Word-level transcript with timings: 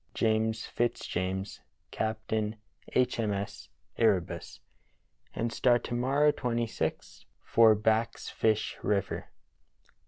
James 0.15 0.65
Fitzjames, 0.65 1.61
Captain 1.91 2.55
H. 2.95 3.19
M. 3.19 3.31
S. 3.31 3.69
Erebus. 3.99 4.59
*'And 5.35 5.53
start 5.53 5.83
to 5.83 5.93
morrow, 5.93 6.31
26th, 6.31 7.25
for 7.45 7.75
Back's 7.75 8.27
Fish 8.27 8.79
River. 8.81 9.29